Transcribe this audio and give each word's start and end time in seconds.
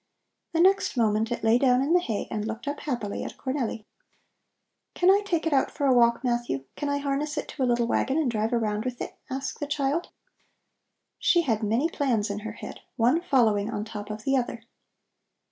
The 0.53 0.59
next 0.59 0.97
moment 0.97 1.31
it 1.31 1.43
lay 1.43 1.59
down 1.59 1.83
in 1.83 1.93
the 1.93 1.99
hay 1.99 2.27
and 2.31 2.43
looked 2.47 2.67
up 2.67 2.79
happily 2.79 3.23
at 3.23 3.37
Cornelli. 3.37 3.85
"Can 4.95 5.11
I 5.11 5.21
take 5.23 5.45
it 5.45 5.53
out 5.53 5.69
for 5.69 5.85
a 5.85 5.93
walk, 5.93 6.23
Matthew? 6.23 6.63
Can 6.75 6.89
I 6.89 6.97
harness 6.97 7.37
it 7.37 7.47
to 7.49 7.61
a 7.61 7.65
little 7.65 7.85
wagon 7.85 8.17
and 8.17 8.31
drive 8.31 8.51
around 8.51 8.83
with 8.83 8.99
it?" 8.99 9.15
asked 9.29 9.59
the 9.59 9.67
child. 9.67 10.07
She 11.19 11.43
had 11.43 11.61
many 11.61 11.87
plans 11.87 12.31
in 12.31 12.39
her 12.39 12.53
head, 12.53 12.79
one 12.95 13.21
following 13.21 13.69
on 13.69 13.85
top 13.85 14.09
of 14.09 14.23
the 14.23 14.35
other. 14.35 14.63